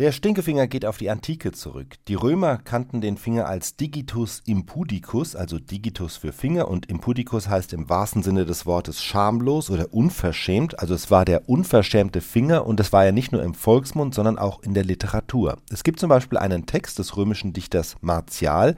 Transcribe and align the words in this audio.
Der 0.00 0.12
Stinkefinger 0.12 0.66
geht 0.66 0.86
auf 0.86 0.96
die 0.96 1.10
Antike 1.10 1.52
zurück. 1.52 1.96
Die 2.08 2.14
Römer 2.14 2.56
kannten 2.56 3.02
den 3.02 3.18
Finger 3.18 3.46
als 3.46 3.76
Digitus 3.76 4.40
impudicus, 4.46 5.36
also 5.36 5.58
Digitus 5.58 6.16
für 6.16 6.32
Finger 6.32 6.68
und 6.68 6.86
impudicus 6.86 7.50
heißt 7.50 7.74
im 7.74 7.90
wahrsten 7.90 8.22
Sinne 8.22 8.46
des 8.46 8.64
Wortes 8.64 9.02
schamlos 9.02 9.68
oder 9.68 9.92
unverschämt. 9.92 10.78
Also 10.78 10.94
es 10.94 11.10
war 11.10 11.26
der 11.26 11.50
unverschämte 11.50 12.22
Finger 12.22 12.64
und 12.66 12.80
es 12.80 12.94
war 12.94 13.04
ja 13.04 13.12
nicht 13.12 13.30
nur 13.30 13.42
im 13.42 13.52
Volksmund, 13.52 14.14
sondern 14.14 14.38
auch 14.38 14.62
in 14.62 14.72
der 14.72 14.84
Literatur. 14.84 15.58
Es 15.70 15.84
gibt 15.84 16.00
zum 16.00 16.08
Beispiel 16.08 16.38
einen 16.38 16.64
Text 16.64 16.98
des 16.98 17.18
römischen 17.18 17.52
Dichters 17.52 17.96
Martial, 18.00 18.76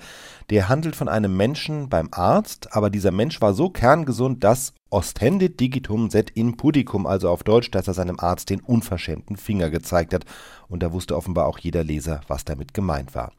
der 0.50 0.68
handelt 0.68 0.96
von 0.96 1.08
einem 1.08 1.36
Menschen 1.36 1.88
beim 1.88 2.08
Arzt, 2.10 2.74
aber 2.74 2.90
dieser 2.90 3.12
Mensch 3.12 3.40
war 3.40 3.54
so 3.54 3.70
kerngesund, 3.70 4.42
dass 4.42 4.72
ostendit 4.92 5.58
digitum 5.58 6.10
sed 6.10 6.30
impudicum, 6.34 7.06
also 7.06 7.30
auf 7.30 7.42
Deutsch, 7.42 7.70
dass 7.70 7.88
er 7.88 7.94
seinem 7.94 8.20
Arzt 8.20 8.50
den 8.50 8.60
unverschämten 8.60 9.36
Finger 9.36 9.70
gezeigt 9.70 10.12
hat. 10.14 10.24
Und 10.72 10.82
da 10.82 10.90
wusste 10.90 11.16
offenbar 11.16 11.46
auch 11.46 11.58
jeder 11.58 11.84
Leser, 11.84 12.22
was 12.28 12.46
damit 12.46 12.72
gemeint 12.72 13.14
war. 13.14 13.32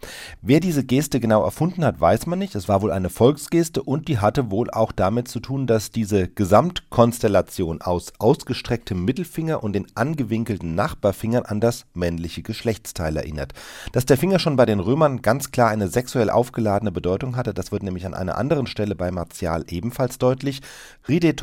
Wer 0.44 0.60
diese 0.60 0.84
Geste 0.84 1.20
genau 1.20 1.44
erfunden 1.44 1.84
hat, 1.84 2.00
weiß 2.00 2.28
man 2.28 2.38
nicht. 2.38 2.54
Es 2.54 2.70
war 2.70 2.84
wohl 2.84 2.92
eine 2.92 3.10
Volksgeste 3.10 3.82
und 3.82 4.08
die 4.08 4.20
hatte 4.20 4.52
wohl 4.52 4.70
auch 4.70 4.92
damit 4.92 5.28
zu 5.28 5.40
tun, 5.40 5.66
dass 5.66 5.90
diese 5.90 6.28
Gesamtkonstellation 6.28 7.82
aus 7.82 8.14
ausgestrecktem 8.20 9.04
Mittelfinger 9.04 9.64
und 9.64 9.74
den 9.74 9.88
angewinkelten 9.96 10.76
Nachbarfingern 10.76 11.44
an 11.44 11.60
das 11.60 11.86
männliche 11.96 12.44
Geschlechtsteil 12.44 13.18
erinnert. 13.18 13.54
Dass 13.94 14.06
der 14.06 14.18
Finger 14.18 14.38
schon 14.38 14.56
bei 14.56 14.68
den 14.68 14.80
Römern 14.80 15.24
ganz 15.24 15.50
klar 15.50 15.70
eine 15.70 15.88
sexuell 15.88 16.30
aufgeladene 16.30 16.92
Bedeutung 16.92 17.36
hatte, 17.36 17.56
das 17.56 17.72
wird 17.72 17.82
nämlich 17.82 18.06
an 18.06 18.14
einer 18.14 18.38
anderen 18.38 18.68
Stelle 18.68 18.94
bei 18.94 19.10
Martial 19.10 19.66
ebenfalls 19.70 20.20
deutlich. 20.20 20.62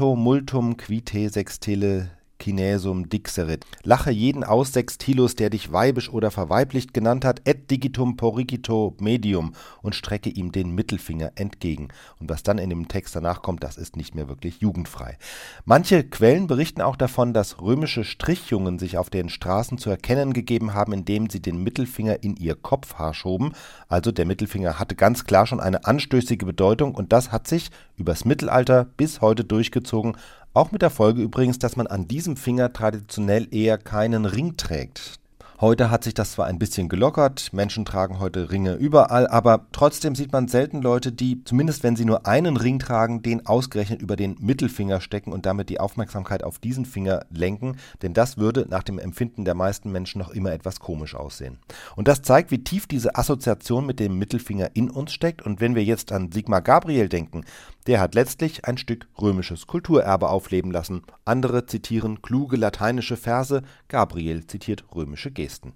Rideto 0.00 0.16
multum 0.16 0.78
quite 0.78 1.28
sextile 1.28 2.20
Kinesum 2.40 3.08
dixerit. 3.08 3.64
Lache 3.84 4.10
jeden 4.10 4.42
aus, 4.42 4.72
Sextilus, 4.72 5.36
der 5.36 5.50
dich 5.50 5.70
weibisch 5.70 6.10
oder 6.10 6.32
verweiblicht 6.32 6.92
genannt 6.92 7.24
hat, 7.24 7.42
et 7.44 7.70
digitum 7.70 8.16
poricito 8.16 8.96
medium 8.98 9.52
und 9.82 9.94
strecke 9.94 10.30
ihm 10.30 10.50
den 10.50 10.74
Mittelfinger 10.74 11.32
entgegen. 11.36 11.88
Und 12.19 12.28
was 12.28 12.42
dann 12.42 12.58
in 12.58 12.70
dem 12.70 12.88
Text 12.88 13.14
danach 13.14 13.42
kommt, 13.42 13.62
das 13.62 13.77
ist 13.77 13.94
nicht 13.97 14.16
mehr 14.16 14.28
wirklich 14.28 14.60
jugendfrei. 14.60 15.19
Manche 15.64 16.02
Quellen 16.02 16.48
berichten 16.48 16.80
auch 16.80 16.97
davon, 16.97 17.32
dass 17.32 17.60
römische 17.60 18.02
Strichjungen 18.02 18.78
sich 18.80 18.98
auf 18.98 19.10
den 19.10 19.28
Straßen 19.28 19.78
zu 19.78 19.91
erkennen 19.91 20.32
gegeben 20.32 20.75
haben, 20.75 20.92
indem 20.92 21.30
sie 21.30 21.41
den 21.41 21.62
Mittelfinger 21.62 22.22
in 22.25 22.36
ihr 22.36 22.56
Kopfhaar 22.56 23.14
schoben. 23.14 23.52
Also 23.88 24.10
der 24.10 24.25
Mittelfinger 24.25 24.78
hatte 24.78 24.97
ganz 24.97 25.25
klar 25.25 25.47
schon 25.47 25.60
eine 25.60 25.84
anstößige 25.84 26.47
Bedeutung 26.47 26.94
und 26.94 27.12
das 27.12 27.30
hat 27.30 27.47
sich 27.47 27.70
übers 27.97 28.25
Mittelalter 28.25 28.86
bis 28.97 29.20
heute 29.20 29.44
durchgezogen 29.44 30.16
auch 30.53 30.73
mit 30.73 30.83
der 30.83 30.91
Folge 30.91 31.23
übrigens, 31.23 31.59
dass 31.59 31.77
man 31.77 31.87
an 31.87 32.09
diesem 32.09 32.37
Finger 32.37 32.73
traditionell 32.73 33.48
eher 33.51 33.79
keinen 33.79 34.25
Ring 34.25 34.56
trägt. 34.56 35.20
Heute 35.61 35.91
hat 35.91 36.05
sich 36.05 36.14
das 36.14 36.33
zwar 36.33 36.47
ein 36.47 36.58
bisschen 36.58 36.89
gelockert, 36.89 37.53
Menschen 37.53 37.84
tragen 37.84 38.19
heute 38.19 38.50
Ringe 38.50 38.77
überall, 38.77 39.27
aber 39.27 39.66
trotzdem 39.72 40.14
sieht 40.14 40.33
man 40.33 40.48
selten 40.48 40.80
Leute, 40.80 41.12
die, 41.12 41.44
zumindest 41.44 41.83
wenn 41.83 41.97
sie 41.97 42.06
nur 42.06 42.27
einen 42.27 42.56
Ring 42.56 42.78
tragen, 42.78 43.20
den 43.20 43.44
ausgerechnet 43.44 44.00
über 44.00 44.16
den 44.16 44.38
Mittelfinger 44.41 45.03
stecken 45.03 45.33
und 45.33 45.44
damit 45.44 45.69
die 45.69 45.78
Aufmerksamkeit 45.78 46.44
auf 46.44 46.61
diesen 46.61 46.86
Finger 46.86 47.27
lenken, 47.28 47.77
denn 48.00 48.14
das 48.14 48.38
würde 48.38 48.64
nach 48.70 48.83
dem 48.83 48.98
Empfinden 48.98 49.44
der 49.44 49.55
meisten 49.55 49.92
Menschen 49.92 50.20
noch 50.20 50.31
immer 50.31 50.50
etwas 50.50 50.81
komisch 50.81 51.14
aussehen. 51.14 51.58
Und 51.94 52.08
das 52.08 52.22
zeigt, 52.22 52.50
wie 52.50 52.64
tief 52.64 52.86
diese 52.86 53.16
Assoziation 53.16 53.84
mit 53.84 54.00
dem 54.00 54.16
Mittelfinger 54.16 54.70
in 54.72 54.88
uns 54.88 55.12
steckt 55.12 55.42
und 55.42 55.61
wenn 55.61 55.75
wir 55.75 55.84
jetzt 55.84 56.11
an 56.11 56.33
Sigmar 56.33 56.62
Gabriel 56.62 57.11
denken, 57.11 57.44
der 57.86 58.00
hat 58.00 58.14
letztlich 58.14 58.64
ein 58.64 58.78
Stück 58.78 59.08
römisches 59.20 59.66
Kulturerbe 59.66 60.31
aufleben 60.31 60.70
lassen. 60.70 61.03
Andere 61.27 61.66
zitieren 61.66 62.22
kluge 62.22 62.56
lateinische 62.56 63.19
Verse, 63.19 63.62
Gabriel 63.88 64.47
zitiert 64.47 64.84
römische 64.94 65.31
Gesten. 65.31 65.50
Dresden. 65.51 65.73